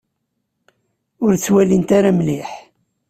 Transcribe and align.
Ur 1.23 1.33
ttwalint 1.35 1.89
ara 1.97 2.11
mliḥ. 2.17 2.49